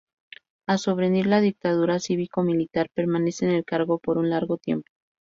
Al 0.67 0.79
sobrevenir 0.79 1.27
la 1.27 1.41
dictadura 1.41 1.99
cívico-militar, 1.99 2.89
permanece 2.95 3.45
en 3.45 3.51
el 3.51 3.63
cargo 3.65 3.99
por 3.99 4.17
un 4.17 4.31
largo 4.31 4.57
tiempo. 4.57 4.87